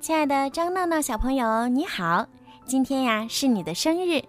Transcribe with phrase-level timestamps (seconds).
[0.00, 2.26] 亲爱的张闹闹小朋友，你好！
[2.64, 4.24] 今天呀是你的生日，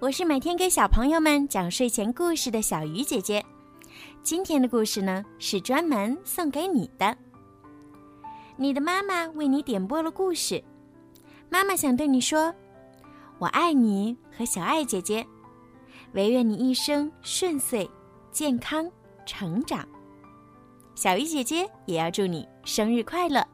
[0.00, 3.44] 我是每天给小朋友们讲睡前故事的小鱼姐姐。
[4.22, 7.14] 今天的故事呢是专门送给你的。
[8.56, 10.64] 你的妈妈为你点播了故事，
[11.50, 12.52] 妈妈想对你说
[13.38, 15.26] ：“我爱你和小爱姐姐，
[16.12, 17.88] 唯愿你一生顺遂、
[18.30, 18.90] 健康、
[19.26, 19.86] 成长。”
[20.96, 23.46] 小鱼姐姐也要祝你生日快乐。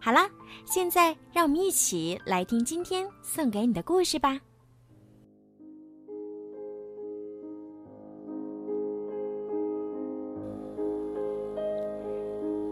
[0.00, 0.28] 好啦，
[0.64, 4.40] 现在让我们一起来听今天送给你的故事吧。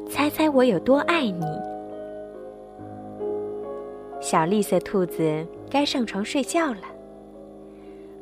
[0.08, 1.44] 猜猜我有多爱你？
[4.20, 6.82] 小绿色兔子该上床睡觉了，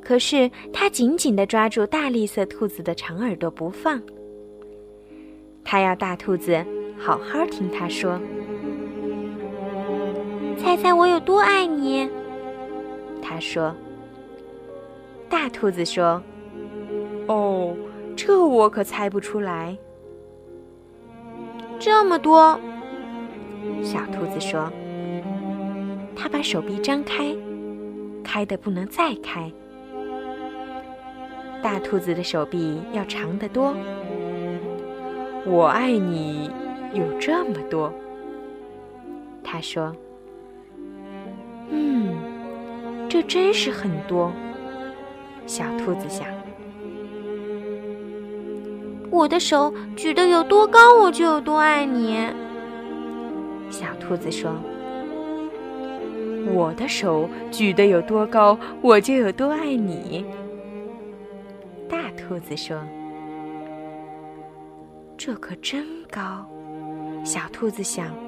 [0.03, 4.03] 可是它紧紧地抓住大绿色兔子的长耳朵不放。
[5.63, 6.65] 它要大兔子
[6.99, 8.19] 好好听它说。
[10.65, 12.09] 猜猜我有多爱你？
[13.21, 13.75] 他说。
[15.29, 16.23] 大兔子说
[17.29, 17.77] ：“哦，
[18.17, 19.77] 这我可猜不出来。
[21.79, 22.59] 这么多。”
[23.85, 24.73] 小兔子说。
[26.17, 27.37] 他把手臂张开，
[28.23, 29.53] 开的不能再开。
[31.63, 33.75] 大兔子的手臂要长得多。
[35.45, 36.51] 我爱你
[36.95, 37.93] 有这么多。
[39.43, 39.95] 他说。
[41.71, 42.15] 嗯，
[43.09, 44.33] 这真是很多。
[45.47, 46.27] 小兔子想
[49.11, 52.19] ：“我的手举得有多高，我就有多爱你。”
[53.71, 54.53] 小兔子说
[56.55, 60.25] ：“我的手举得有多高，我就有多爱你。”
[61.87, 62.79] 大兔子说
[65.19, 66.47] ：“这可真高。”
[67.23, 68.24] 小兔子想。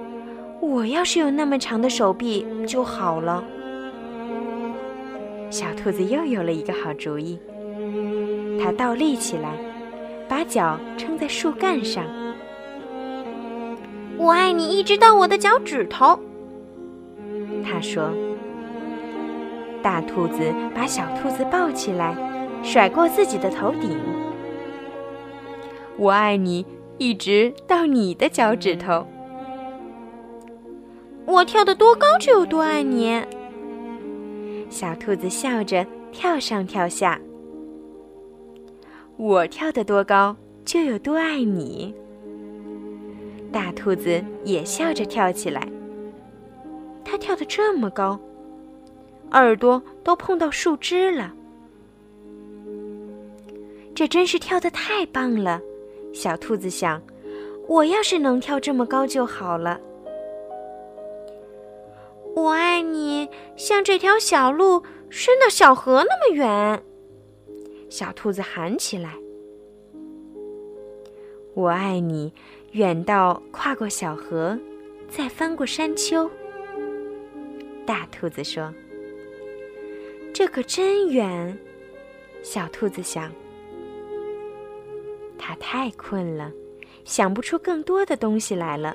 [0.61, 3.43] 我要是有那么长的手臂就好了。
[5.51, 7.39] 小兔子又有了一个好主意，
[8.61, 9.53] 它倒立起来，
[10.29, 12.05] 把脚撑在树干上。
[14.19, 16.19] 我爱你一直到我的脚趾头。
[17.64, 18.11] 他说。
[19.83, 22.17] 大兔子把小兔子抱起来，
[22.64, 23.97] 甩过自己的头顶。
[25.97, 26.67] 我爱你
[26.98, 29.07] 一直到你的脚趾头。
[31.27, 33.23] 我跳得多高就有多爱你。
[34.70, 37.20] 小兔子笑着跳上跳下。
[39.17, 41.95] 我跳得多高就有多爱你。
[43.53, 45.67] 大兔子也笑着跳起来。
[47.05, 48.19] 它跳得这么高，
[49.31, 51.33] 耳朵都碰到树枝了。
[53.95, 55.61] 这真是跳得太棒了。
[56.13, 57.01] 小兔子想，
[57.67, 59.81] 我要是能跳这么高就好了。
[62.36, 63.27] 我爱你，
[63.57, 66.85] 像这条小路伸到小河那么远。
[67.89, 69.14] 小兔子喊起来
[71.57, 72.30] ：“我爱你，
[72.73, 74.58] 远到跨过小河，
[75.08, 76.30] 再翻过山丘。”
[77.86, 78.70] 大兔子说
[80.35, 81.58] ：“这可真远。”
[82.45, 83.33] 小兔子想
[85.39, 86.53] ：“它太困了，
[87.03, 88.95] 想不出更多的东西来了。”